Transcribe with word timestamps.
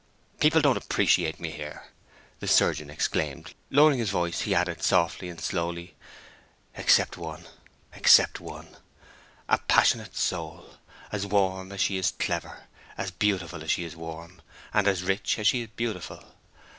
"People 0.39 0.61
don't 0.61 0.77
appreciate 0.77 1.39
me 1.39 1.51
here!" 1.51 1.85
the 2.39 2.47
surgeon 2.47 2.89
exclaimed; 2.89 3.53
lowering 3.69 3.99
his 3.99 4.09
voice, 4.09 4.41
he 4.41 4.55
added, 4.55 4.81
softly 4.81 5.29
and 5.29 5.39
slowly, 5.39 5.93
"except 6.73 7.17
one—except 7.17 8.39
one!...A 8.39 9.59
passionate 9.67 10.15
soul, 10.15 10.73
as 11.11 11.27
warm 11.27 11.71
as 11.71 11.81
she 11.81 11.97
is 11.97 12.13
clever, 12.17 12.63
as 12.97 13.11
beautiful 13.11 13.63
as 13.63 13.69
she 13.69 13.83
is 13.83 13.95
warm, 13.95 14.41
and 14.73 14.87
as 14.87 15.03
rich 15.03 15.37
as 15.37 15.45
she 15.45 15.61
is 15.61 15.69
beautiful. 15.75 16.25